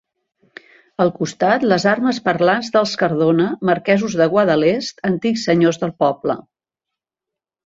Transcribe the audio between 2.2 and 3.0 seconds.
parlants dels